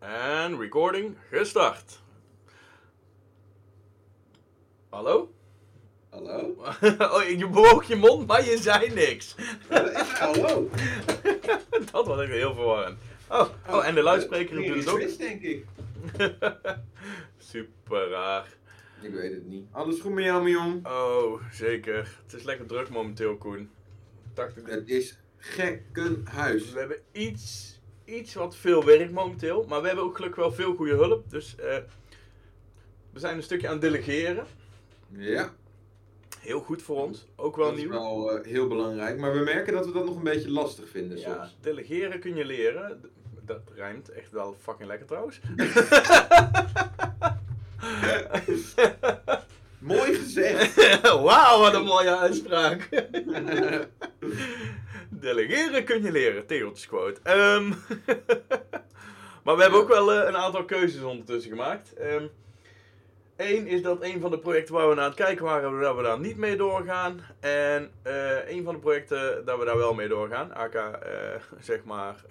[0.00, 2.00] En recording gestart.
[4.88, 5.34] Hallo?
[6.08, 6.54] Hallo?
[7.14, 9.34] Oh, je bewoog je mond, maar je zei niks.
[10.18, 10.70] Hallo?
[11.92, 12.98] Dat was echt heel verwarrend.
[13.28, 15.18] Oh, oh en de luidspreker doet het ook.
[15.18, 15.64] Denk ik.
[17.50, 18.54] Super raar.
[19.00, 19.66] Ik weet het niet.
[19.72, 20.86] Alles goed met jou, mijn jong?
[20.86, 22.16] Oh, zeker.
[22.22, 23.70] Het is lekker druk momenteel, Koen.
[24.34, 26.72] 80 Het is gekkenhuis.
[26.72, 27.79] We hebben iets,
[28.10, 31.30] iets wat veel werk momenteel, maar we hebben ook gelukkig wel veel goede hulp.
[31.30, 31.76] Dus eh,
[33.12, 34.46] we zijn een stukje aan het delegeren.
[35.16, 35.50] Ja,
[36.40, 37.26] Heel goed voor ons.
[37.36, 37.90] Ook wel dat is nieuw.
[37.90, 39.18] wel eh, heel belangrijk.
[39.18, 41.56] Maar we merken dat we dat nog een beetje lastig vinden Ja, soms.
[41.60, 43.00] delegeren kun je leren.
[43.46, 45.40] Dat rijmt echt wel fucking lekker trouwens.
[49.78, 50.74] Mooi gezegd.
[51.22, 52.88] Wauw, wat een mooie uitspraak.
[55.20, 57.20] Delegeren kun je leren, tegeltjesquote.
[57.22, 57.68] Ehm
[59.44, 61.94] maar we hebben ook wel eh, een aantal keuzes ondertussen gemaakt.
[63.36, 65.96] Eén is dat een van de projecten waar we naar aan het kijken waren, dat
[65.96, 67.20] we daar niet mee doorgaan.
[67.40, 70.54] En eh een van de projecten dat we daar wel mee doorgaan.
[70.54, 70.90] AK, eh,
[71.60, 72.24] zeg maar,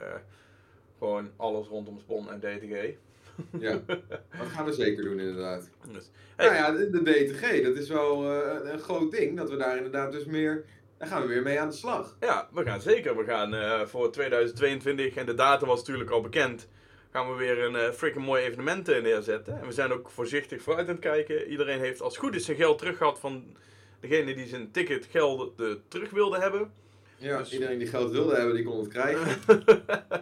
[0.98, 2.94] gewoon alles rondom Spon en DTG.
[3.68, 5.70] ja, dat gaan we zeker doen inderdaad.
[5.92, 8.26] Dus, hey, Nou ja, de, de DTG, dat is wel
[8.66, 9.38] een groot ding.
[9.38, 10.66] Dat we daar inderdaad dus meer...
[11.00, 12.18] Daar gaan we weer mee aan de slag.
[12.20, 13.18] Ja, we gaan zeker.
[13.18, 16.68] We gaan eh, voor 2022, en de datum was natuurlijk al bekend,
[17.12, 19.60] gaan we weer een uh, freaking mooi evenement eh, neerzetten.
[19.62, 21.48] En we zijn ook voorzichtig vooruit aan het kijken.
[21.48, 23.56] Iedereen heeft als goed is zijn geld terug gehad van
[24.00, 26.72] degene die zijn ticket geld eh, terug wilde hebben.
[27.16, 29.38] Ja, Dus- iedereen die geld wilde hebben, die kon het krijgen.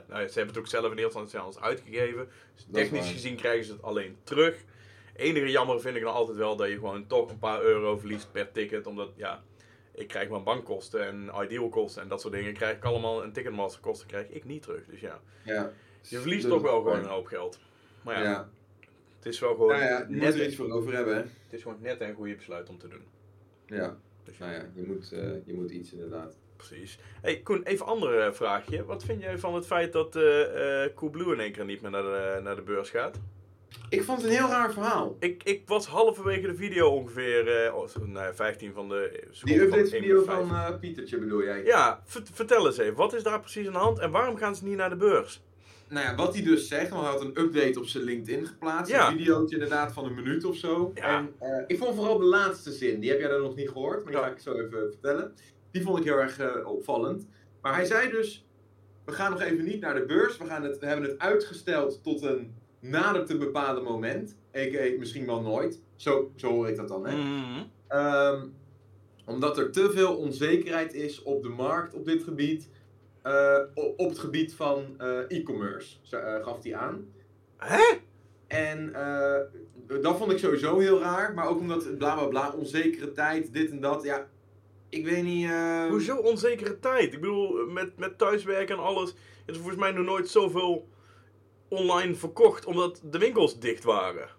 [0.10, 2.30] nou, ja, ze hebben het ook zelf in aan ons uitgegeven.
[2.56, 4.56] Dus technisch gezien krijgen ze het alleen terug.
[5.16, 8.32] Enige jammer vind ik dan altijd wel dat je gewoon toch een paar euro verliest
[8.32, 8.88] per ticket.
[8.88, 9.44] Omdat, ja,
[9.98, 13.24] ik krijg mijn bankkosten en ideal kosten en dat soort dingen krijg ik allemaal.
[13.24, 14.86] En ticketmasterkosten krijg ik niet terug.
[14.86, 15.72] Dus ja, Ja.
[16.02, 17.60] je verliest Dus- toch wel gewoon een hoop geld.
[18.02, 18.50] Maar ja, Ja,
[19.16, 21.22] het is wel gewoon nou ja, je moet net, er iets voor over hebben, hè.
[21.22, 23.04] het is gewoon net een goede besluit om te doen.
[23.66, 26.36] Ja, Dus nou ja, je moet, eh, je moet iets inderdaad.
[26.56, 27.00] Precies.
[27.22, 28.86] Hey Koen, even een ander eh, vraagje.
[28.86, 31.92] Wat vind jij van het feit dat eh eh Coolblue in één keer niet meer
[31.92, 33.20] naar de, naar de beurs gaat?
[33.90, 35.16] Ik vond het een heel raar verhaal.
[35.20, 39.10] Ik, ik was halverwege de video ongeveer, eh, oh, nou ja, 15 van de...
[39.22, 40.70] Die seconden update video van 51.
[40.74, 41.64] eh, Pietertje bedoel jij?
[41.64, 44.56] Ja, vert- vertel eens even, wat is daar precies aan de hand en waarom gaan
[44.56, 45.42] ze niet naar de beurs?
[45.90, 48.92] Nou ja, wat hij dus zegt, want hij had een update op zijn LinkedIn geplaatst.
[48.92, 49.12] Ja.
[49.12, 50.92] Een videootje inderdaad van een minuut of zo.
[50.96, 51.18] Ja.
[51.18, 54.04] En eh, ik vond vooral de laatste zin, die heb jij dan nog niet gehoord,
[54.04, 54.28] maar die Ja.
[54.28, 55.34] ga ik zo even vertellen.
[55.72, 57.28] Die vond ik heel erg eh, opvallend.
[57.62, 58.46] Maar hij zei dus,
[59.06, 60.38] we gaan nog even niet naar de beurs.
[60.38, 62.56] We, gaan het, we hebben het uitgesteld tot een
[62.90, 64.36] nader te bepalen moment.
[64.56, 64.98] A.k.a.
[65.00, 65.82] misschien wel nooit.
[65.96, 67.16] Zo, zo hoor ik dat dan, hè.
[67.18, 67.64] Mhm.
[67.88, 68.46] Ehm,
[69.26, 72.70] omdat er te veel onzekerheid is op de markt op dit gebied.
[73.22, 77.08] eh, op het gebied van eh, e-commerce, eh, gaf hij aan.
[77.58, 77.84] Hè?
[78.48, 78.94] En
[80.02, 81.34] dat vond ik sowieso heel raar.
[81.34, 84.04] Maar ook omdat bla bla bla, onzekere tijd, dit en dat.
[84.04, 84.28] Ja,
[84.90, 85.50] ik weet niet.
[85.50, 87.14] eh, Hoezo onzekere tijd?
[87.14, 89.10] Ik bedoel, met, met thuiswerken en alles
[89.46, 90.88] is er volgens mij nog nooit zoveel
[91.70, 94.30] online verkocht omdat de winkels dicht waren.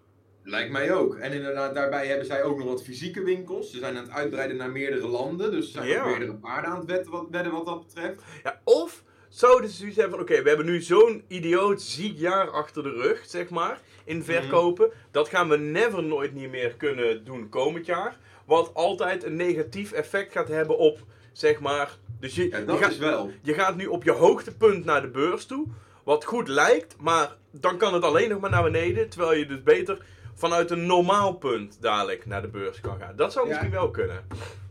[0.44, 1.14] Lijkt mij ook.
[1.16, 3.70] En inderdaad, daarbij hebben zij ook nog wat fysieke winkels.
[3.70, 5.50] Ze zijn aan het uitbreiden naar meerdere landen.
[5.50, 6.00] Dus ze zijn Ja.
[6.02, 8.22] ook meerdere paarden aan het wetten wat, wedden wat dat betreft.
[8.42, 12.50] Ja, of zouden ze zoiets hebben van, oké, we hebben nu zo'n idioot ziek jaar
[12.50, 14.90] achter de rug, zeg maar, in verkopen.
[15.10, 18.18] Dat gaan we never nooit niet meer kunnen doen komend jaar.
[18.46, 20.98] Wat altijd een negatief effect gaat hebben op,
[21.32, 21.96] zeg maar...
[22.20, 23.30] Dus je, Ja, je, dat gaat, is wel.
[23.42, 25.66] je gaat nu op je hoogtepunt naar de beurs toe,
[26.08, 29.08] wat goed lijkt, maar dan kan het alleen nog maar naar beneden.
[29.08, 30.04] Terwijl je dus beter
[30.34, 33.16] vanuit een normaal punt dadelijk naar de beurs kan gaan.
[33.16, 33.50] Dat zou Ja.
[33.52, 34.26] misschien wel kunnen.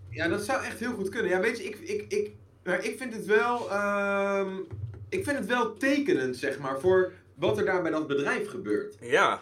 [0.09, 1.31] Ja, dat zou echt heel goed kunnen.
[1.31, 2.31] Ja, weet je, ik, ik, ik,
[2.63, 3.69] maar ik vind het wel.
[3.71, 4.55] ehm,
[5.09, 8.97] ik vind het wel tekenend, zeg maar, voor wat er daar bij dat bedrijf gebeurt.
[9.01, 9.41] Ja,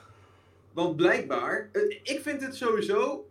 [0.73, 3.27] Want blijkbaar, eh, ik vind het sowieso,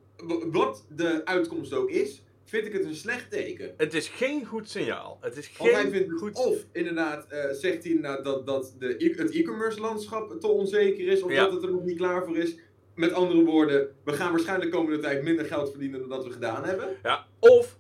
[0.52, 2.22] wat de uitkomst ook is,
[2.54, 3.75] vind ik het een slecht teken.
[3.76, 5.19] het is geen goed signaal.
[5.20, 6.34] Het is hij geen vindt, goed...
[6.37, 11.06] of inderdaad, eh, zegt hij inderdaad dat, dat de, e- het e-commerce landschap te onzeker
[11.08, 11.44] is, of Ja.
[11.44, 12.56] dat het er nog niet klaar voor is.
[12.94, 16.32] Met andere woorden, we gaan waarschijnlijk de komende tijd minder geld verdienen dan dat we
[16.32, 16.88] gedaan hebben.
[17.02, 17.79] Ja, of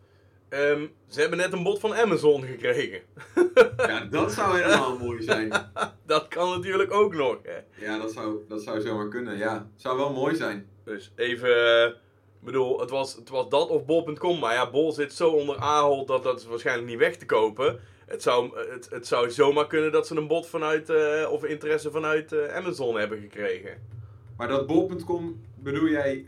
[0.48, 3.00] ehm, ze hebben net een bod van Amazon gekregen.
[3.76, 5.52] Ja, dat zou helemaal mooi zijn.
[6.06, 7.38] Dat kan natuurlijk ook nog.
[7.42, 7.84] Hè.
[7.86, 9.36] Ja, dat zou, dat zou zomaar kunnen.
[9.36, 10.68] Ja, zou wel mooi zijn.
[10.84, 11.92] Dus even, eh,
[12.44, 14.38] ik bedoel, het was, het was dat of bol.com.
[14.38, 17.80] Maar ja, bol zit zo onder Ahold dat dat is waarschijnlijk niet weg te kopen.
[18.06, 21.90] Het zou, het, het zou zomaar kunnen dat ze een bod vanuit, eh, of interesse
[21.90, 23.78] vanuit eh, Amazon hebben gekregen.
[24.36, 26.26] Maar dat bol.com, bedoel jij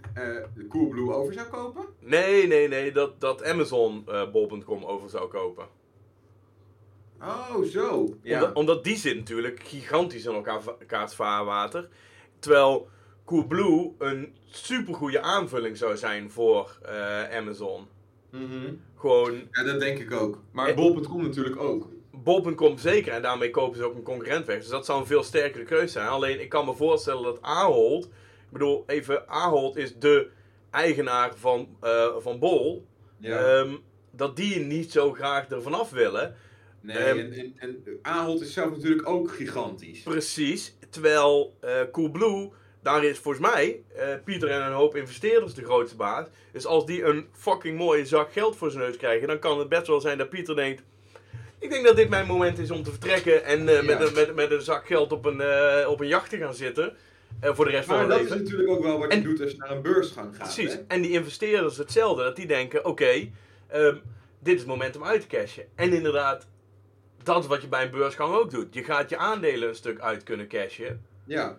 [0.54, 1.84] de Coolblue over zou kopen?
[1.98, 5.66] Nee, nee, nee, dat, dat Amazon bol.com over zou kopen.
[7.20, 8.16] Oh, zo.
[8.22, 8.34] Ja.
[8.34, 11.88] Omdat, omdat die zit natuurlijk gigantisch in elkaar, elkaars vaarwater.
[12.38, 12.88] Terwijl
[13.26, 17.86] Coolblue een supergoeie aanvulling zou zijn voor eh, Amazon.
[18.30, 18.74] Mhm.
[18.96, 20.42] Gewoon, ja, dat denk ik ook.
[20.52, 21.88] Maar Eh, bol.com natuurlijk ook.
[22.12, 24.58] Bol.com zeker en daarmee kopen ze ook een concurrent weg.
[24.58, 26.08] Dus dat zou een veel sterkere keuze zijn.
[26.08, 30.28] Alleen ik kan me voorstellen dat Ahold, ik bedoel even, Ahold is de
[30.70, 32.86] eigenaar van, eh, van Bol.
[33.18, 33.38] Ja.
[33.38, 33.76] Ehm,
[34.10, 36.34] dat die niet zo graag ervan af willen.
[36.80, 40.02] nee, ehm, en, en, en Ahold is zelf natuurlijk ook gigantisch.
[40.02, 40.76] Precies.
[40.90, 42.50] Terwijl eh Coolblue,
[42.86, 46.26] daar is volgens mij eh, Pieter en een hoop investeerders de grootste baas.
[46.52, 49.68] Dus als die een fucking mooie zak geld voor zijn neus krijgen, dan kan het
[49.68, 50.82] best wel zijn dat Pieter denkt.
[51.58, 54.34] Ik denk dat dit mijn moment is om te vertrekken en eh, met, een, met,
[54.34, 56.96] met een zak geld op een, eh, op een jacht te gaan zitten.
[57.40, 58.44] voor de rest van Maar mijn dat is leven.
[58.44, 60.54] natuurlijk ook wel wat je doet als je naar een beursgang gaat.
[60.54, 60.72] Precies.
[60.72, 60.80] Hè?
[60.88, 62.22] En die investeerders hetzelfde.
[62.22, 63.28] Dat die denken, oké,
[63.66, 63.96] ehm,
[64.38, 65.64] dit is het moment om uit te cashen.
[65.74, 66.46] En inderdaad,
[67.22, 68.74] dat is wat je bij een beursgang ook doet.
[68.74, 71.04] Je gaat je aandelen een stuk uit kunnen cashen.
[71.24, 71.58] Ja,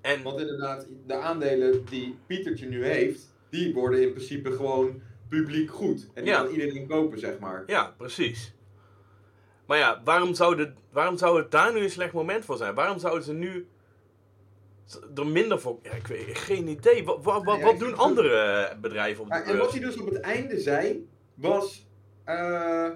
[0.00, 5.70] En want inderdaad, de aandelen die Pietertje nu heeft, die worden in principe gewoon publiek
[5.70, 6.06] goed.
[6.14, 6.42] En die Ja.
[6.42, 7.62] kan iedereen kopen, zeg maar.
[7.66, 8.52] Ja, precies.
[9.66, 12.74] Maar ja, waarom zou, de, waarom zou het daar nu een slecht moment voor zijn?
[12.74, 13.68] Waarom zouden ze nu
[15.14, 15.78] er minder voor...
[15.82, 17.04] Ja, ik weet geen idee.
[17.04, 20.06] Wat, wat, wat, doen andere eh, bedrijven op de Ja, en wat hij dus op
[20.06, 21.86] het einde zei, was...
[22.24, 22.90] eh,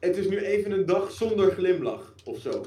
[0.00, 2.64] het is nu even een dag zonder glimlach, of zo.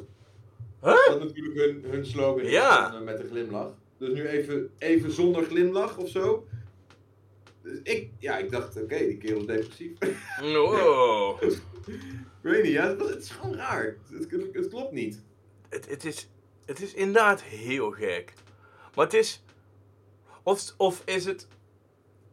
[0.82, 1.06] Huh?
[1.08, 2.90] Dat natuurlijk hun, hun slogan is, Ja.
[2.92, 3.72] van, eh, met een glimlach.
[3.98, 6.48] Dus nu even, even zonder glimlach, of zo.
[7.62, 9.92] Dus ik, ja, ik dacht, oké, die kerel is depressief.
[10.42, 11.44] Wow.
[11.44, 11.52] ik
[12.42, 13.98] weet niet, ja, het, het is gewoon raar.
[14.12, 15.22] Het, het, het klopt niet.
[15.70, 16.30] het, het, is,
[16.66, 18.34] het is inderdaad heel gek.
[18.96, 19.44] Maar het is...
[20.44, 21.48] Of, of is het...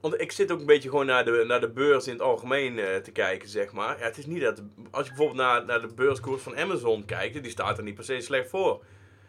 [0.01, 2.79] Want ik zit ook een beetje gewoon naar de, naar de beurs in het algemeen
[2.79, 3.99] eh, te kijken, zeg maar.
[3.99, 4.63] Ja, het is niet dat...
[4.91, 8.05] Als je bijvoorbeeld naar, naar de beurskoers van Amazon kijkt, die staat er niet per
[8.05, 8.85] se slecht voor.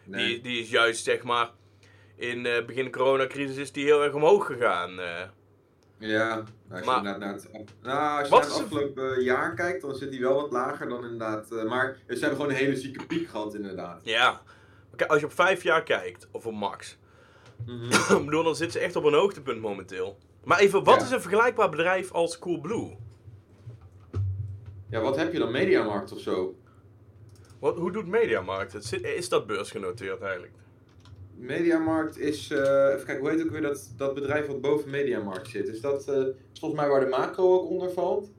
[0.06, 1.50] Die, die is juist, zeg maar,
[2.16, 5.00] in eh begin de coronacrisis is die heel erg omhoog gegaan.
[5.00, 5.22] eh.
[6.00, 7.48] Ja, als je Maar- naar, naar het,
[7.82, 11.04] nou, als je naar het afgelopen jaar kijkt, dan zit hij wel wat lager dan
[11.04, 11.50] inderdaad.
[11.68, 14.02] maar ze hebben gewoon een hele zieke piek gehad, inderdaad.
[14.04, 14.42] ja.
[15.08, 16.98] Als je op vijf jaar kijkt, of op max,
[18.18, 20.18] ik bedoel, dan zit ze echt op een hoogtepunt momenteel.
[20.48, 21.06] Maar even, wat Ja.
[21.06, 22.96] is een vergelijkbaar bedrijf als Coolblue?
[24.90, 25.52] Ja, wat heb je dan?
[25.52, 26.56] Mediamarkt of zo?
[27.60, 28.94] Wat, hoe doet Mediamarkt het?
[29.04, 30.54] Is dat beursgenoteerd eigenlijk?
[31.36, 32.60] Mediamarkt is, eh,
[32.94, 35.68] even kijken, hoe heet ook weer dat, dat bedrijf wat boven Mediamarkt zit?
[35.68, 36.24] Is dat eh,
[36.60, 38.32] volgens mij waar de macro ook onder valt?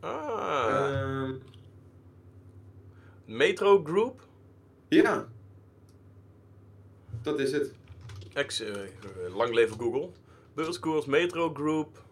[0.00, 1.32] Ah, Ehm,
[3.24, 4.20] Metro Group?
[4.88, 5.26] ja.
[7.22, 7.72] Dat is het.
[8.32, 8.74] Ex, eh,
[9.34, 10.08] lang leven Google.
[10.56, 12.02] Beurskoers Metro Group.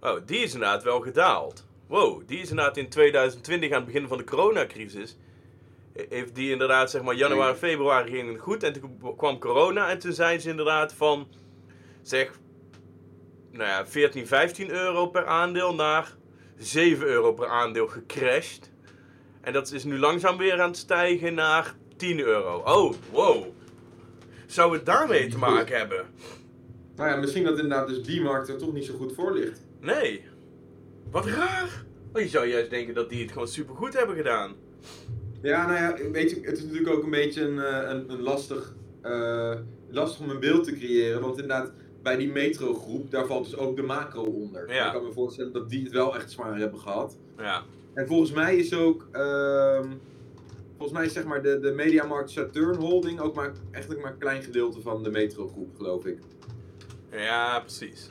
[0.00, 1.66] Oh, die is inderdaad wel gedaald.
[1.86, 5.16] Wow, die is inderdaad in 2020 aan het begin van de coronacrisis.
[5.94, 8.62] eh, Heeft die inderdaad, zeg maar, januari, februari ging het goed.
[8.62, 11.28] En toen kwam corona en toen zijn ze inderdaad van,
[12.02, 12.38] zeg,
[13.50, 16.14] nou ja, 14, 15 euro per aandeel naar
[16.58, 18.70] 7 euro per aandeel gecrashed.
[19.40, 22.62] En dat is nu langzaam weer aan het stijgen naar 10 euro.
[22.64, 23.44] Oh, wow.
[24.46, 26.06] Zou het daarmee te maken hebben?
[26.96, 29.60] Nou ja, misschien dat inderdaad dus die markt er toch niet zo goed voor ligt.
[29.80, 30.24] Nee.
[31.10, 31.84] Wat raar.
[32.12, 34.54] Oh, je zou juist denken dat die het gewoon supergoed hebben gedaan.
[35.42, 38.22] Ja, nou ja, weet je, het is natuurlijk ook een beetje een, eh, een, een
[38.22, 39.54] lastig, eh,
[39.90, 41.20] lastig om een beeld te creëren.
[41.20, 41.72] Want inderdaad,
[42.02, 44.72] bij die metrogroep, daar valt dus ook de macro onder.
[44.74, 44.86] Ja.
[44.86, 47.18] Ik kan me voorstellen dat die het wel echt zwaar hebben gehad.
[47.38, 47.62] Ja.
[47.94, 49.88] En volgens mij is ook, ehm,
[50.76, 54.18] volgens mij is zeg maar de, de Mediamarkt Saturn Holding ook maar, eigenlijk maar een
[54.18, 56.18] klein gedeelte van de metrogroep, geloof ik.
[57.14, 58.10] Ja, precies.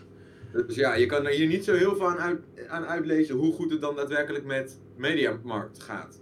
[0.52, 3.54] Dus ja, je kan er hier niet zo heel veel aan, uit, aan uitlezen hoe
[3.54, 6.22] goed het dan daadwerkelijk met Mediamarkt gaat.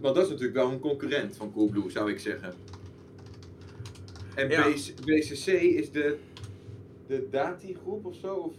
[0.00, 2.54] Want dat is natuurlijk wel een concurrent van Coolblue, zou ik zeggen.
[4.34, 4.68] En Ja.
[5.04, 6.16] BCC is de,
[7.06, 8.34] de Dati-groep of zo?
[8.34, 8.54] Of,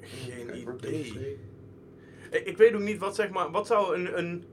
[0.00, 1.38] Geen Kijk, idee.
[2.30, 3.50] Ik, ik weet ook niet wat zeg maar.
[3.50, 4.44] Wat zou een, een,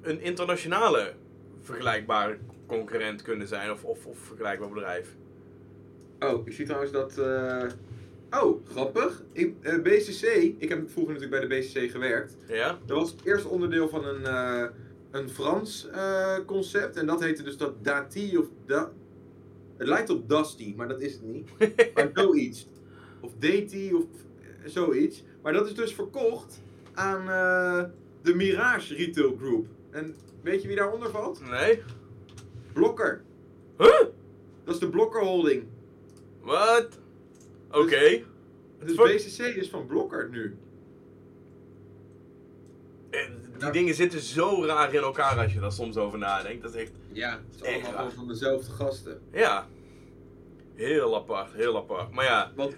[0.00, 1.12] een internationale
[1.60, 3.70] vergelijkbare concurrent kunnen zijn?
[3.70, 5.16] Of, of, of vergelijkbaar bedrijf?
[6.22, 7.18] Oh, ik zie trouwens dat.
[7.18, 7.64] eh,
[8.42, 9.22] Oh, grappig.
[9.32, 10.22] Ik, eh, BCC,
[10.58, 12.36] ik heb vroeger natuurlijk bij de BCC gewerkt.
[12.48, 12.78] Ja?
[12.86, 14.64] Dat was het eerste onderdeel van een, eh,
[15.10, 15.88] een Frans
[16.46, 16.96] concept.
[16.96, 18.92] En dat heette dus dat Dati of da
[19.76, 21.50] Het lijkt op Dusty, maar dat is het niet.
[21.94, 22.68] Maar zoiets.
[23.20, 24.04] Of Dati of
[24.64, 25.24] zoiets.
[25.42, 26.60] Maar dat is dus verkocht
[26.94, 27.26] aan
[28.22, 29.66] de Mirage Retail Group.
[29.90, 31.40] En weet je wie daaronder valt?
[31.50, 31.82] Nee?
[32.72, 33.22] Blokker.
[33.78, 34.00] Huh?
[34.64, 35.64] Dat is de Blokker Holding.
[36.42, 36.88] Wat?
[37.70, 38.22] Oké.
[38.84, 39.16] Dus Fuck.
[39.16, 40.56] BCC is van Blokker nu.
[43.10, 43.20] Eh,
[43.58, 46.62] die dingen zitten zo raar in elkaar als je daar soms over nadenkt.
[46.62, 49.20] Dat is echt, Ja, het is Echt allemaal van dezelfde gasten.
[49.32, 49.66] ja.
[50.74, 52.10] Heel apart, heel apart.
[52.10, 52.76] Maar ja, Want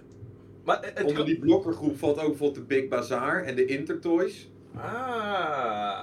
[0.65, 1.05] maar het...
[1.05, 4.51] onder die blokkergroep valt ook bijvoorbeeld de Big Bazaar en de Intertoys.
[4.75, 6.03] Ah.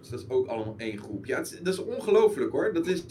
[0.00, 1.26] Dus dat is ook allemaal één groep.
[1.26, 2.72] Ja, het is, dat is ongelooflijk hoor.
[2.72, 3.04] Dat is,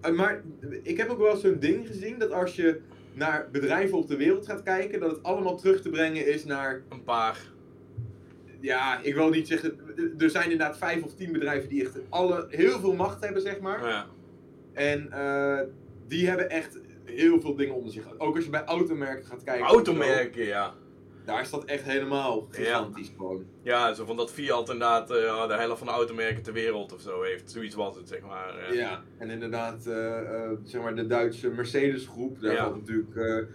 [0.00, 0.42] eh, maar
[0.82, 2.80] ik heb ook wel zo'n ding gezien dat als je
[3.14, 6.82] naar bedrijven op de wereld gaat kijken, dat het allemaal terug te brengen is naar.
[6.88, 7.52] Een paar.
[8.60, 9.78] Ja, ik wil niet zeggen.
[10.18, 13.60] Er zijn inderdaad vijf of tien bedrijven die echt alle, heel veel macht hebben, zeg
[13.60, 13.86] maar.
[13.86, 14.06] Ja.
[14.72, 15.60] En eh,
[16.06, 18.18] die hebben echt heel veel dingen onder zich.
[18.18, 19.66] Ook als je bij automerken gaat kijken.
[19.66, 20.74] Automerken, ja.
[21.24, 23.44] Daar is dat echt helemaal gigantisch gewoon.
[23.62, 27.00] Ja, zo van dat Fiat inderdaad eh, de helft van de automerken ter wereld of
[27.00, 27.50] zo heeft.
[27.50, 28.58] Zoiets was het, zeg maar.
[28.58, 28.74] eh.
[28.76, 32.62] Ja, en inderdaad, eh, zeg maar de Duitse Mercedes groep, daar Ja.
[32.62, 33.46] valt natuurlijk,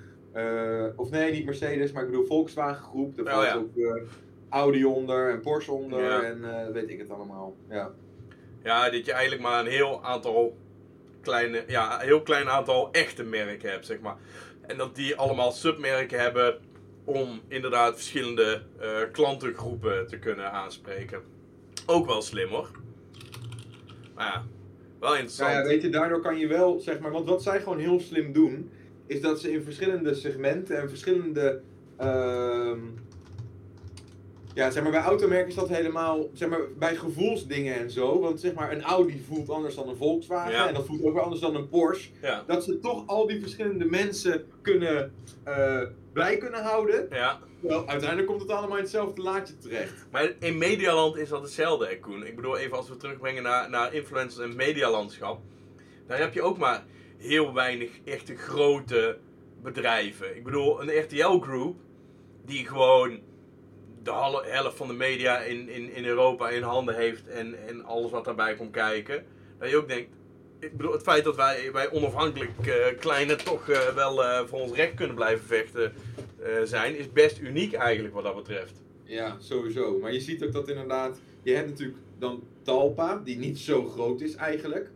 [0.95, 3.87] of nee, niet Mercedes, maar ik bedoel Volkswagen groep, daar Oh, valt ja.
[3.87, 3.99] ook
[4.49, 7.55] Audi onder en Porsche onder en weet ik het allemaal.
[7.69, 7.91] Ja.
[8.63, 10.57] Ja, dat je eigenlijk maar een heel aantal
[11.21, 14.15] kleine, ja, een heel klein aantal echte merken hebt, zeg maar.
[14.61, 16.57] En dat die allemaal submerken hebben
[17.09, 21.21] om inderdaad verschillende eh, klantengroepen te kunnen aanspreken.
[21.85, 22.71] Ook wel slim hoor.
[24.15, 24.45] Maar ja,
[24.99, 25.49] wel interessant.
[25.49, 27.99] Nou ja, weet je, daardoor kan je wel, zeg maar, want wat zij gewoon heel
[27.99, 28.71] slim doen,
[29.07, 31.61] is dat ze in verschillende segmenten en verschillende,
[31.97, 32.79] ehm,
[34.53, 38.39] ja, zeg maar, bij automerken is dat helemaal, zeg maar, bij gevoelsdingen en zo, want
[38.39, 40.67] zeg maar, een Audi voelt anders dan een Volkswagen Ja.
[40.67, 42.09] en dat voelt ook weer anders dan een Porsche.
[42.21, 45.13] Ja, dat ze toch al die verschillende mensen kunnen,
[45.43, 45.81] eh,
[46.13, 47.07] blij kunnen houden.
[47.09, 47.39] ja.
[47.59, 50.05] Wel, uiteindelijk komt het allemaal in hetzelfde laadje terecht.
[50.11, 52.25] Maar in Medialand is dat hetzelfde, Koen.
[52.25, 55.39] Ik bedoel, even als we terugbrengen naar, naar influencers en medialandschap.
[56.07, 56.83] Daar heb je ook maar
[57.17, 59.17] heel weinig echte grote
[59.63, 60.35] bedrijven.
[60.35, 61.75] Ik bedoel, een RTL Group,
[62.45, 63.19] die gewoon
[64.03, 68.11] de helft van de media in, in, in Europa in handen heeft en, en alles
[68.11, 69.25] wat daarbij komt kijken.
[69.59, 70.09] Dat je ook denkt,
[70.59, 74.59] ik bedoel, het feit dat wij, wij onafhankelijk eh, kleine toch eh, wel eh, voor
[74.59, 75.93] ons recht kunnen blijven vechten
[76.63, 78.81] zijn, is best uniek eigenlijk wat dat betreft.
[79.03, 79.99] Ja, sowieso.
[79.99, 84.21] Maar je ziet ook dat inderdaad, je hebt natuurlijk dan Talpa, die niet zo groot
[84.21, 84.89] is eigenlijk.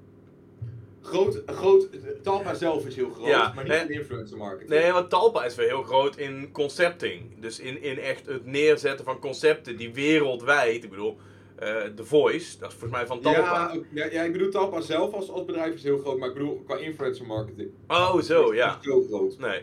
[1.03, 1.87] Groot, groot,
[2.23, 4.69] Talpa zelf is heel groot, Ja, maar niet in influencer marketing.
[4.69, 7.41] Nee, want Talpa is weer heel groot in concepting.
[7.41, 11.17] Dus in, in echt het neerzetten van concepten die wereldwijd, ik bedoel,
[11.55, 13.39] eh The Voice, dat is volgens mij van Talpa.
[13.73, 16.33] Ja, ja, ja, ik bedoel Talpa zelf als, als bedrijf is heel groot, maar ik
[16.33, 17.69] bedoel qua influencer marketing.
[17.87, 18.75] Oh, zo, is ja.
[18.75, 19.39] niet Zo groot.
[19.39, 19.61] Nee.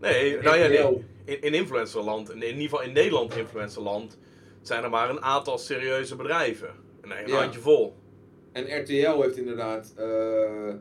[0.00, 1.04] Nee, nou ja, nee.
[1.24, 4.18] In, in influencerland, in, in ieder geval in Nederland influencerland,
[4.62, 6.70] zijn er maar een aantal serieuze bedrijven.
[7.02, 7.36] Nee, een Ja.
[7.40, 7.94] handje vol.
[8.54, 10.74] En RTL heeft inderdaad, eh,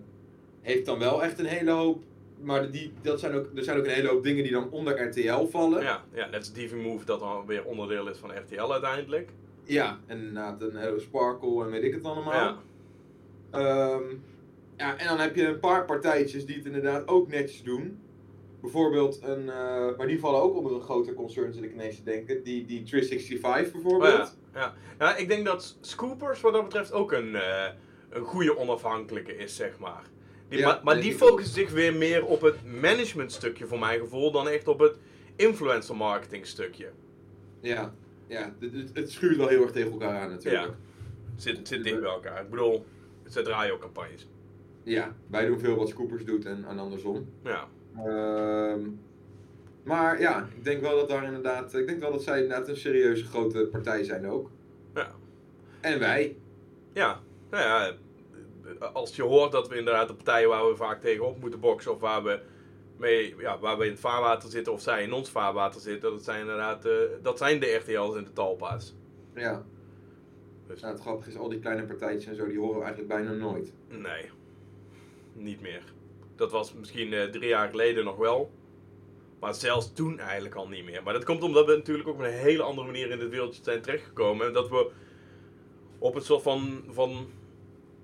[0.62, 2.04] heeft dan wel echt een hele hoop,
[2.42, 5.08] maar die, dat zijn ook, er zijn ook een hele hoop dingen die dan onder
[5.08, 5.82] RTL vallen.
[5.82, 9.30] Ja, ja, net als Move dat dan weer onderdeel is van RTL uiteindelijk.
[9.64, 12.34] Ja, en inderdaad een Sparkle en weet ik het allemaal.
[12.34, 12.58] Ja.
[13.52, 14.04] Ehm,
[14.78, 18.00] ja, en dan heb je een paar partijtjes die het inderdaad ook netjes doen.
[18.62, 22.04] Bijvoorbeeld een, eh, maar die vallen ook onder een groter concern, zit ik ineens te
[22.04, 22.44] denken.
[22.44, 24.14] Die, die 365 bijvoorbeeld.
[24.14, 24.74] Oh ja, ja.
[25.00, 27.70] ja, ik denk dat Scoopers wat dat betreft ook een, eh,
[28.10, 30.04] een goede onafhankelijke is, zeg maar.
[30.48, 34.48] Die, Ja, maar die focussen zich weer meer op het managementstukje, voor mijn gevoel, dan
[34.48, 34.98] echt op het
[35.36, 36.90] influencer marketing stukje.
[37.60, 37.94] Ja,
[38.28, 40.64] ja het, het, het schuurt wel heel erg tegen elkaar aan natuurlijk.
[40.64, 40.76] Ja.
[41.36, 42.42] Zit, zit dicht bij elkaar.
[42.42, 42.86] Ik bedoel,
[43.30, 44.28] ze draaien ook campagnes.
[44.84, 47.30] Ja, wij doen veel wat Scoopers doet en, en andersom.
[47.44, 47.68] Ja.
[47.96, 48.82] Ehm,
[49.84, 52.78] maar ja, ik denk wel dat daar inderdaad, ik denk wel dat zij inderdaad een
[52.78, 54.50] serieuze grote partij zijn ook.
[54.94, 55.12] Ja.
[55.82, 56.38] En wij.
[56.94, 57.94] Ja, nou ja,
[58.94, 62.00] als je hoort dat we inderdaad de partijen waar we vaak tegenop moeten boksen, of
[62.00, 62.40] waar we,
[62.98, 66.24] mee, ja, waar we in het vaarwater zitten, of zij in ons vaarwater zitten, dat
[66.24, 68.96] zijn inderdaad, eh, dat zijn de RTL's en de Talpa's.
[69.36, 69.64] Ja.
[70.68, 73.14] Dus- Nou, het grappige is, al die kleine partijtjes en zo, die horen we eigenlijk
[73.14, 73.74] bijna nooit.
[73.88, 74.30] Nee,
[75.34, 75.84] niet meer.
[76.36, 78.52] Dat was misschien eh, drie jaar geleden nog wel.
[79.44, 81.04] Maar zelfs toen eigenlijk al niet meer.
[81.04, 83.64] Maar dat komt omdat we natuurlijk ook op een hele andere manier in dit wereldje
[83.64, 84.48] zijn terechtgekomen.
[84.48, 84.92] En dat we
[86.00, 87.28] op een soort van, van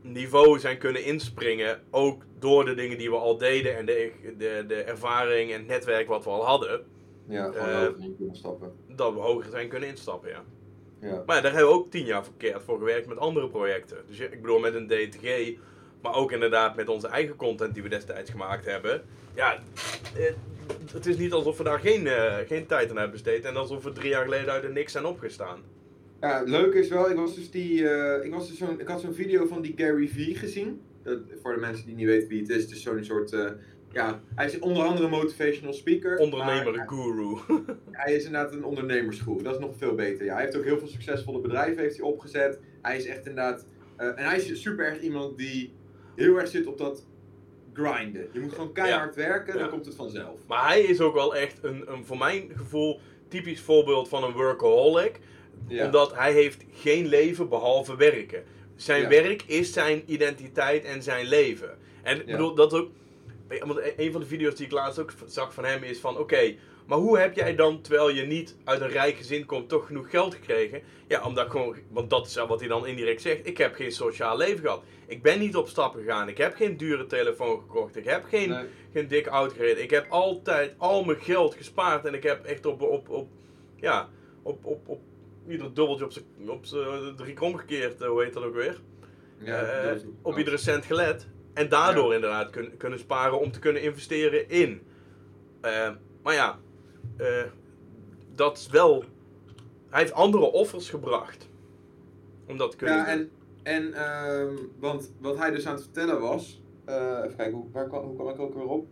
[0.01, 1.81] niveau zijn kunnen inspringen.
[1.89, 5.67] Ook door de dingen die we al deden en de, de, de ervaring en het
[5.67, 6.85] netwerk wat we al hadden.
[7.27, 8.71] Ja, gewoon Eh, overheen kunnen stappen.
[8.87, 10.43] Dat we hoger zijn kunnen instappen, ja.
[11.01, 11.23] Ja.
[11.25, 13.97] Maar ja, daar hebben we ook tien jaar verkeerd voor gewerkt met andere projecten.
[14.07, 15.57] Dus ja, ik bedoel met een DTG,
[16.01, 19.01] maar ook inderdaad met onze eigen content die we destijds gemaakt hebben.
[19.35, 19.53] Ja,
[20.17, 20.33] eh,
[20.93, 23.83] het is niet alsof we daar geen, eh, geen tijd aan hebben besteed en alsof
[23.83, 25.59] we drie jaar geleden uit het niks zijn opgestaan.
[26.19, 29.01] Ja, leuk is wel, ik, was dus die, eh, ik, was dus zo'n, ik had
[29.01, 30.81] zo'n video van die Gary Vee gezien.
[31.03, 33.35] Dat, voor de mensen die niet weten wie het is, is zo'n soort
[33.91, 36.17] ja, hij is onder andere motivational speaker.
[36.17, 37.37] Ondernemer guru.
[37.91, 39.43] Hij is inderdaad een ondernemersgroep.
[39.43, 40.25] Dat is nog veel beter.
[40.25, 42.59] Ja, hij heeft ook heel veel succesvolle bedrijven heeft hij opgezet.
[42.81, 43.65] Hij is echt inderdaad...
[43.95, 45.73] en hij is super erg iemand die
[46.19, 47.05] heel erg zit op dat
[47.73, 48.27] grinden.
[48.31, 49.59] Je moet gewoon keihard werken, Ja.
[49.59, 50.39] dan komt het vanzelf.
[50.47, 54.31] Maar hij is ook wel echt een, een voor mijn gevoel typisch voorbeeld van een
[54.33, 55.19] workaholic.
[55.67, 55.85] Ja.
[55.85, 58.43] Omdat hij heeft geen leven behalve werken.
[58.75, 61.77] Zijn werk is zijn identiteit en zijn leven.
[62.03, 62.89] En ik bedoel, dat ook...
[63.59, 66.17] Want een van de video's die ik laatst ook zag van hem is van...
[66.17, 66.55] Oké,
[66.89, 70.09] maar hoe heb jij dan, terwijl je niet uit een rijk gezin komt, toch genoeg
[70.09, 70.81] geld gekregen?
[71.07, 71.75] Ja, omdat ik gewoon...
[71.89, 73.47] Want dat is wat hij dan indirect zegt.
[73.47, 74.83] Ik heb geen sociaal leven gehad.
[75.07, 76.29] Ik ben niet op stappen gegaan.
[76.29, 77.95] Ik heb geen dure telefoon gekocht.
[77.95, 78.65] Ik heb geen Nee.
[78.93, 79.83] geen dik auto gereden.
[79.83, 83.29] Ik heb altijd al mijn geld gespaard en ik heb echt op, op, op
[83.75, 84.09] ja,
[84.43, 85.01] op, op, op
[85.47, 88.79] ieder dubbeltje op zijn op drie krom gekeerd, eh, hoe heet dat ook weer?
[89.37, 91.27] Ja, Eh, op iedere cent gelet.
[91.53, 94.81] En daardoor inderdaad kun, kunnen sparen om te kunnen investeren in.
[95.61, 95.89] Eh,
[96.23, 96.59] maar ja,
[97.19, 97.43] eh,
[98.35, 99.03] dat is wel.
[99.89, 101.47] Hij heeft andere offers gebracht.
[102.47, 103.13] Om dat te kunnen Ja, doen.
[103.13, 103.29] en,
[103.63, 106.61] en ehm, want wat hij dus aan het vertellen was.
[106.85, 108.87] eh, even kijken, hoe, waar, kwam- hoe kwam ik ook weer op?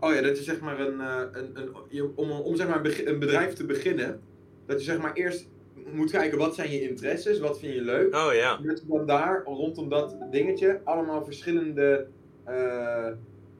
[0.00, 1.00] Oh ja, dat je zeg maar een.
[1.00, 4.20] eh, een, een je, om, om zeg maar een, bedrijf te beginnen.
[4.66, 5.48] Dat je zeg maar eerst
[5.92, 8.14] moet kijken wat zijn je interesses, wat vind je leuk.
[8.14, 8.56] Oh ja.
[8.56, 12.06] Dat je dan daar rondom dat dingetje allemaal verschillende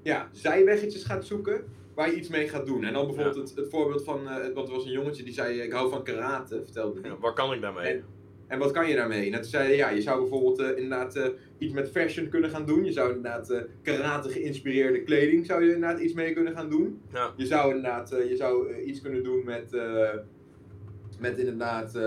[0.02, 1.64] ja, zijweggetjes gaat zoeken.
[1.96, 2.84] Waar je iets mee gaat doen.
[2.84, 4.28] En dan bijvoorbeeld het, het voorbeeld van.
[4.28, 7.10] eh, want er was een jongetje die zei: Ik hou van karate, vertelde hij.
[7.10, 7.16] ja.
[7.18, 7.86] Waar kan ik daarmee?
[7.92, 8.04] En,
[8.46, 9.26] en wat kan je daarmee?
[9.32, 11.26] En toen zei hij, ja, je zou bijvoorbeeld eh, inderdaad eh,
[11.58, 12.84] iets met fashion kunnen gaan doen.
[12.84, 17.00] Je zou inderdaad karate geïnspireerde kleding zou je inderdaad iets mee kunnen gaan doen.
[17.12, 17.32] Ja.
[17.36, 19.76] Je zou inderdaad je zou, iets kunnen doen met,
[21.18, 21.98] met inderdaad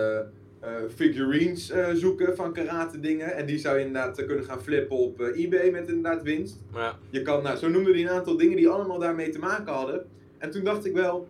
[0.59, 3.35] eh, figurines eh, zoeken van karate dingen.
[3.35, 6.57] En die zou je inderdaad eh, kunnen gaan flippen op eBay met inderdaad winst.
[6.73, 6.97] Ja.
[7.09, 10.05] Je kan, nou, zo noemde hij een aantal dingen die allemaal daarmee te maken hadden.
[10.37, 11.27] En toen dacht ik wel,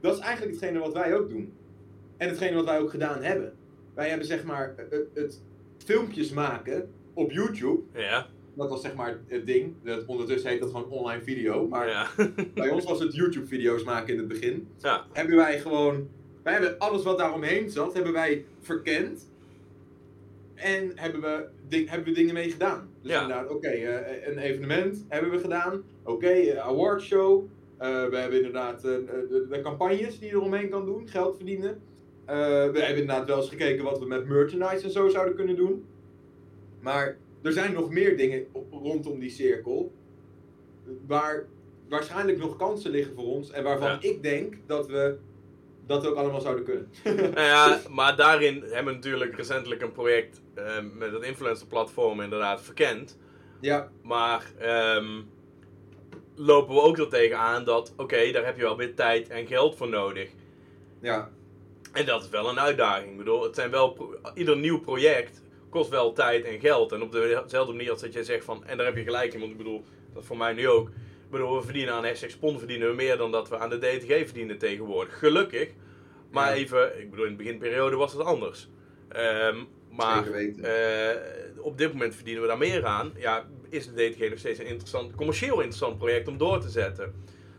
[0.00, 1.52] dat is eigenlijk hetgene wat wij ook doen.
[2.16, 3.52] En hetgene wat wij ook gedaan hebben.
[3.94, 5.40] Wij hebben zeg maar het, het
[5.84, 7.82] filmpjes maken op YouTube.
[7.94, 8.26] Ja.
[8.54, 9.74] Dat was zeg maar het ding.
[9.84, 11.68] Dat, ondertussen heet dat gewoon online video.
[11.68, 12.06] Maar Ja.
[12.54, 14.68] bij ons was het YouTube video's maken in het begin.
[14.78, 15.04] ja.
[15.12, 16.08] Hebben wij gewoon,
[16.42, 19.30] wij hebben alles wat daaromheen zat, hebben wij verkend.
[20.54, 22.88] En hebben we, ding, hebben we dingen mee gedaan.
[23.02, 23.22] Dus Ja.
[23.22, 25.82] inderdaad, oké, eh, een evenement hebben we gedaan.
[26.02, 27.44] Oké, eh, awardshow.
[27.76, 28.82] Eh, we hebben inderdaad eh,
[29.28, 31.80] de, de campagnes die je eromheen kan doen, geld verdienen.
[32.24, 35.56] Eh, we hebben inderdaad wel eens gekeken wat we met merchandise en zo zouden kunnen
[35.56, 35.84] doen.
[36.80, 39.92] Maar er zijn nog meer dingen op- rondom die cirkel.
[41.06, 41.46] Waar
[41.88, 43.50] waarschijnlijk nog kansen liggen voor ons.
[43.50, 43.98] En waarvan Ja.
[44.00, 45.16] ik denk dat we
[45.86, 46.90] dat ook allemaal zouden kunnen.
[47.34, 50.64] Nou ja, maar daarin hebben we natuurlijk recentelijk een project eh,
[50.94, 53.18] met het influencer platform inderdaad verkend.
[53.60, 55.20] ja, Maar ehm,
[56.34, 59.76] lopen we ook er tegenaan dat, oké, daar heb je wel weer tijd en geld
[59.76, 60.30] voor nodig.
[61.00, 61.30] ja,
[61.92, 63.10] En dat is wel een uitdaging.
[63.10, 66.92] Ik bedoel, het zijn wel pro- ieder nieuw project kost wel tijd en geld.
[66.92, 69.40] En op dezelfde manier als dat jij zegt van, en daar heb je gelijk in,
[69.40, 70.90] want ik bedoel, dat is voor mij nu ook.
[71.32, 74.06] Bedoel, we verdienen aan hashtag Spon verdienen we meer dan dat we aan de DTG
[74.24, 75.18] verdienen tegenwoordig.
[75.18, 75.68] Gelukkig.
[76.30, 76.54] Maar Ja.
[76.56, 78.68] even, ik bedoel, in de beginperiode was het anders.
[79.08, 79.56] Ehm,
[79.90, 81.16] maar eh,
[81.58, 83.12] op dit moment verdienen we daar meer aan.
[83.16, 87.12] Ja, is de DTG nog steeds een interessant, commercieel interessant project om door te zetten.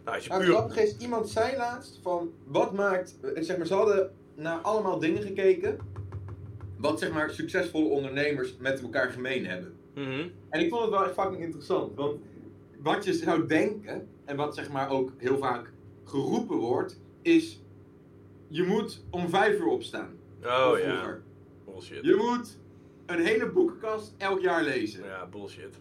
[0.04, 0.54] Nou, als je Nou, puur...
[0.54, 3.18] grappige is, iemand zei laatst van wat maakt.
[3.22, 5.78] eh, Zeg maar, ze hadden naar allemaal dingen gekeken.
[6.78, 9.74] Wat zeg maar succesvolle ondernemers met elkaar gemeen hebben.
[9.96, 10.28] Mhm.
[10.50, 11.96] En ik vond het wel echt fucking interessant.
[11.96, 12.20] Want
[12.84, 15.72] wat je zou denken, en wat zeg maar ook heel vaak
[16.04, 17.62] geroepen wordt, is.
[18.48, 20.16] Je moet om vijf uur opstaan.
[20.44, 21.20] Oh ja,
[21.66, 22.06] bullshit.
[22.06, 22.58] Je moet
[23.06, 25.06] een hele boekenkast elk jaar lezen.
[25.06, 25.80] Ja, bullshit.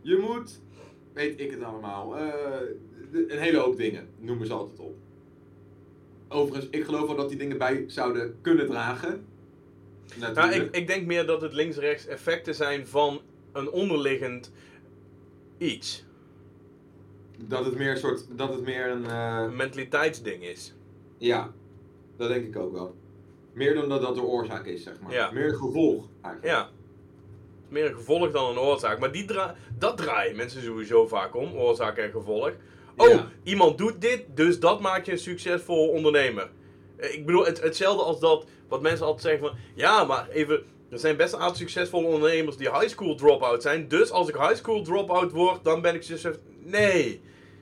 [0.00, 0.60] Je moet,
[1.12, 2.60] weet ik het allemaal, eh,
[3.12, 4.96] een hele hoop dingen noemen ze altijd op.
[6.28, 9.26] Overigens, ik geloof wel dat die dingen bij zouden kunnen dragen.
[10.18, 13.20] Nou, ik, ik denk meer dat het links-rechts effecten zijn van
[13.52, 14.52] een onderliggend
[15.58, 16.04] iets.
[17.38, 20.74] Dat het meer een soort, dat het meer een, eh, Een mentaliteitsding is.
[21.18, 21.50] ja,
[22.16, 22.94] dat denk ik ook wel.
[23.52, 25.12] Meer dan dat dat de oorzaak is, zeg maar.
[25.12, 25.30] Ja.
[25.30, 26.54] Meer een gevolg, eigenlijk.
[26.54, 26.68] Ja.
[27.68, 28.98] Meer een gevolg dan een oorzaak.
[28.98, 31.52] Maar die dra dat draaien mensen sowieso vaak om.
[31.54, 32.50] Oorzaak en gevolg.
[32.96, 33.28] Oh, Ja.
[33.42, 36.50] iemand doet dit, dus dat maakt je een succesvol ondernemer.
[36.96, 39.58] Eh, Ik bedoel, het, hetzelfde als dat wat mensen altijd zeggen van...
[39.74, 40.62] Ja, maar even...
[40.90, 43.88] Er zijn best een aantal succesvolle ondernemers die high school drop-out zijn.
[43.88, 46.42] Dus als ik high school drop-out word, dan ben ik succesvol.
[46.64, 47.20] Nee.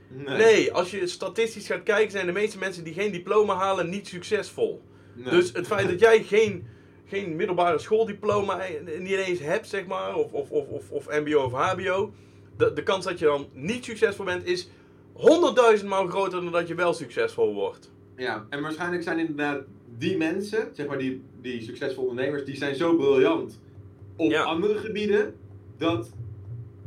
[0.09, 0.37] Nee.
[0.37, 4.09] Nee, als je statistisch gaat kijken, zijn de meeste mensen die geen diploma halen niet
[4.09, 4.83] succesvol.
[5.15, 5.31] Nee.
[5.31, 6.67] Dus het feit dat jij geen,
[7.07, 8.61] geen middelbare schooldiploma
[8.99, 12.13] niet eens hebt, zeg maar, of, of, of, of, of MBO of HBO,
[12.57, 14.69] de, de kans dat je dan niet succesvol bent is
[15.13, 17.91] honderdduizend maal groter dan dat je wel succesvol wordt.
[18.17, 19.61] Ja, en waarschijnlijk zijn inderdaad
[19.99, 23.61] die mensen, zeg maar die, die succesvolle ondernemers, die zijn zo briljant
[24.17, 24.43] op Ja.
[24.43, 25.35] andere gebieden,
[25.79, 26.13] dat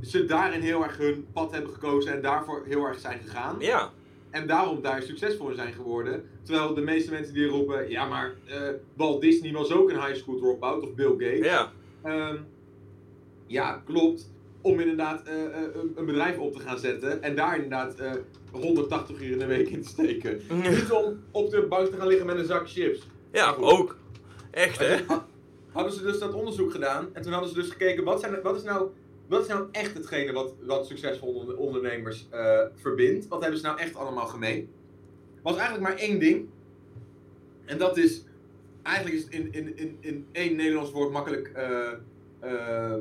[0.05, 3.55] ze daarin heel erg hun pad hebben gekozen en daarvoor heel erg zijn gegaan.
[3.59, 3.91] Ja,
[4.29, 6.29] En daarom daar succesvol in zijn geworden.
[6.43, 8.61] Terwijl de meeste mensen die roepen, ja maar eh,
[8.95, 11.45] Walt Disney was ook een high school dropout, of Bill Gates.
[11.45, 11.71] ja,
[12.03, 12.35] Ehm,
[13.47, 14.33] ja, klopt.
[14.61, 18.11] Om inderdaad eh, eh, een- een bedrijf op te gaan zetten en daar inderdaad eh
[18.51, 20.41] 180 uur in de week in te steken.
[20.49, 23.07] Niet om op de bank te gaan liggen met een zak chips.
[23.31, 23.97] ja, ook.
[24.51, 24.95] Echt, hè?
[25.71, 28.55] Hadden ze dus dat onderzoek gedaan en toen hadden ze dus gekeken wat, zijn, wat,
[28.55, 28.89] is, nou,
[29.27, 33.27] wat is nou echt hetgene wat, wat succesvolle onder- ondernemers eh, verbindt.
[33.27, 34.69] Wat hebben ze nou echt allemaal gemeen?
[35.43, 36.49] was eigenlijk maar één ding.
[37.65, 38.23] En dat is,
[38.83, 41.91] eigenlijk is het in, in, in, in één Nederlands woord makkelijk eh,
[42.39, 42.93] eh,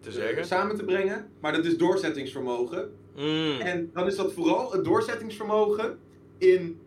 [0.00, 0.44] Te zeggen.
[0.44, 1.30] samen te brengen.
[1.40, 2.92] Maar dat is doorzettingsvermogen.
[3.16, 3.60] Mm.
[3.60, 5.98] En dan is dat vooral het doorzettingsvermogen
[6.38, 6.80] in,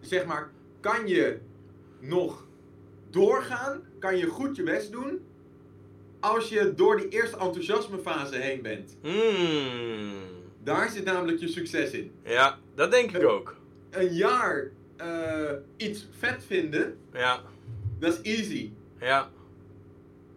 [0.00, 0.50] zeg maar,
[0.80, 1.38] kan je
[2.00, 2.46] nog
[3.10, 3.82] doorgaan?
[3.98, 5.20] Kan je goed je best doen?
[6.20, 8.96] Als je door die eerste enthousiasmefase heen bent.
[9.02, 10.12] Mm.
[10.62, 12.12] Daar zit namelijk je succes in.
[12.24, 13.54] Ja, dat denk ik ook.
[13.90, 15.06] Een jaar eh,
[15.76, 17.40] iets vet vinden, Ja,
[17.98, 18.70] dat is easy.
[19.00, 19.30] ja.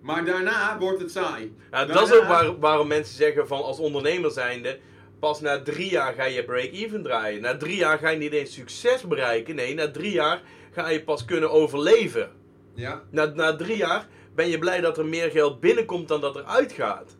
[0.01, 1.53] Maar daarna wordt het saai.
[1.71, 4.79] ja dat is ook waar, waarom mensen zeggen van als ondernemer zijnde,
[5.19, 7.41] pas na drie jaar ga je break-even draaien.
[7.41, 9.55] Na drie jaar ga je niet eens succes bereiken.
[9.55, 10.41] Nee, na drie jaar
[10.71, 12.31] ga je pas kunnen overleven.
[12.73, 16.35] Ja, Na, na drie jaar ben je blij dat er meer geld binnenkomt dan dat
[16.35, 17.15] er uitgaat.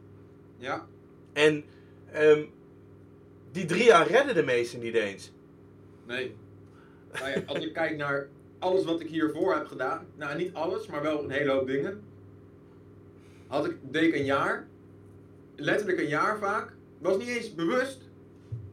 [0.57, 0.87] ja.
[1.33, 1.63] En
[2.11, 2.43] ehm,
[3.51, 5.31] die drie jaar redden de meesten niet eens.
[6.07, 6.35] Nee.
[7.13, 8.27] Nou ja, als ik kijk naar
[8.59, 12.03] alles wat ik hiervoor heb gedaan, nou niet alles, maar wel een hele hoop dingen.
[13.47, 14.67] Had ik, deed ik een jaar,
[15.55, 16.73] letterlijk een jaar vaak.
[16.99, 18.01] Was niet eens bewust,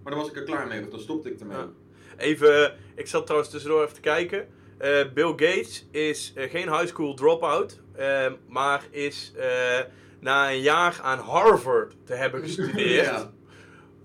[0.02, 1.56] maar dan was ik er klaar mee, want dan stopte ik ermee.
[1.56, 1.68] Ja.
[2.16, 4.48] Even, ik zat trouwens tussendoor even te kijken.
[4.80, 9.78] Eh, Bill Gates is eh, geen high school dropout, eh, maar is eh,
[10.20, 13.30] na een jaar aan Harvard te hebben gestudeerd, ja.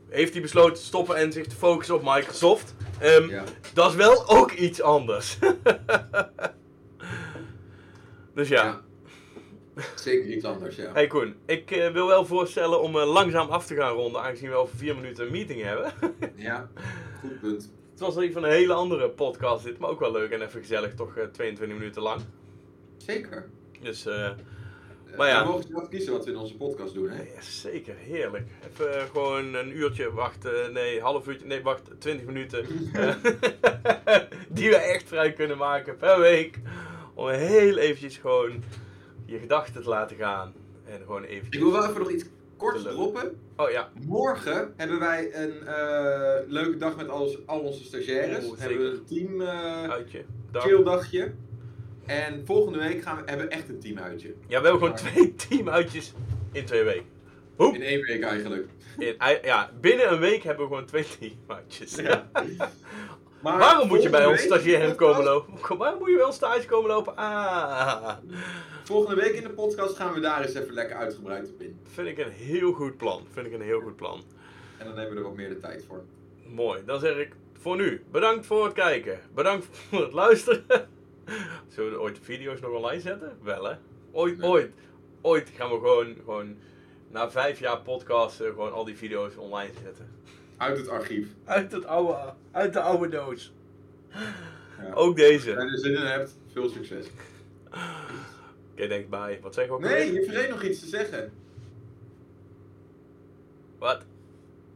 [0.10, 2.76] heeft hij besloten te stoppen en zich te focussen op Microsoft.
[3.00, 3.44] Ehm, ja.
[3.74, 5.38] Dat is wel ook iets anders.
[8.36, 8.64] dus ja.
[8.64, 8.82] Ja.
[9.96, 10.92] Zeker iets anders, ja.
[10.94, 14.78] Hey Koen, ik wil wel voorstellen om langzaam af te gaan ronden, aangezien we over
[14.78, 15.94] vier minuten een meeting hebben.
[16.36, 16.70] Ja,
[17.20, 17.72] goed punt.
[17.96, 20.94] Het was even een hele andere podcast dit, maar ook wel leuk en even gezellig,
[20.94, 22.22] toch eh, 22 minuten lang.
[22.98, 23.50] Zeker.
[23.82, 25.44] Dus eh, Eh, Maar ja.
[25.44, 27.22] We mogen zelf kiezen wat we in onze podcast doen, hè?
[27.22, 28.48] ja, zeker, heerlijk.
[28.74, 32.66] Even eh, gewoon een uurtje wachten, nee, half uurtje, nee, wacht, 20 minuten.
[32.94, 33.16] eh,
[34.50, 36.60] die we echt vrij kunnen maken per week.
[37.14, 38.64] Om heel eventjes gewoon
[39.26, 40.54] je gedachten te laten gaan.
[40.86, 41.56] En gewoon eventjes...
[41.56, 42.26] Ik wil wel even nog iets
[42.58, 43.40] kort droppen.
[43.56, 48.46] Oh ja, Morgen hebben wij een eh, leuke dag met al, al onze stagiaires.
[48.46, 50.24] Oeh, hebben we een team eh uitje.
[50.52, 50.64] Dag.
[50.64, 51.32] chill dagje.
[52.06, 54.28] En volgende week gaan we, hebben we echt een teamuitje.
[54.48, 56.14] Ja, we hebben gewoon twee teamuitjes
[56.52, 57.06] in twee weken.
[57.56, 57.76] Hoe?
[57.76, 58.68] In één week eigenlijk.
[58.98, 61.96] In, ja, binnen een week hebben we gewoon twee teamuitjes.
[61.96, 62.30] Ja.
[63.42, 65.78] Maar Waarom moet je bij ons volgende week stagiair in de komen lopen?
[65.78, 67.16] Waarom moet je bij ons stage komen lopen?
[67.16, 68.14] Ah,
[68.86, 71.80] Volgende week in de podcast gaan we daar eens even lekker uitgebreid op in.
[71.84, 73.26] vind ik een heel goed plan.
[73.32, 74.24] Vind ik een heel goed plan.
[74.78, 76.04] En dan hebben we er wat meer de tijd voor.
[76.48, 78.04] Mooi, dan zeg ik voor nu.
[78.12, 79.20] Bedankt voor het kijken.
[79.34, 80.66] Bedankt voor het luisteren.
[81.76, 83.38] Zullen we ooit de video's nog online zetten?
[83.42, 83.76] Wel hè?
[84.12, 84.50] Ooit, Nee.
[84.50, 84.72] ooit.
[85.22, 86.58] Ooit gaan we gewoon, gewoon
[87.12, 90.08] na vijf jaar podcasten gewoon al die video's online zetten.
[90.58, 91.28] Uit het archief.
[91.46, 93.54] Uit, het oude, uit de oude doos.
[94.82, 94.94] Ja.
[94.94, 95.56] Ook deze.
[95.56, 97.06] Als je er zin in hebt, veel succes.
[98.76, 99.40] Oké, denk bij.
[99.42, 101.32] Wat zeg ik ook Nee, je vergeet nog iets te zeggen.
[103.80, 104.06] Wat?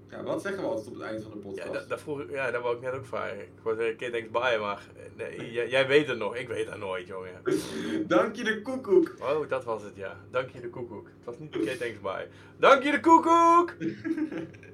[0.10, 1.74] Ja, wat zeggen we altijd op het eind van de Ja, podcast?
[1.74, 3.40] dat, dat vroeg ja, dat wou ik net ook vragen.
[3.40, 6.36] Ik wou zeggen, kid thanks bye, maar nee, jij, jij weet het nog.
[6.36, 7.42] Ik weet dat nooit, jongen.
[8.08, 9.16] Dank je de koekoek.
[9.22, 10.20] Oh, dat was het, ja.
[10.32, 11.06] Dank je de koekoek.
[11.08, 12.28] Het was niet kid thanks bye.
[12.58, 13.74] Dank je de koekoek!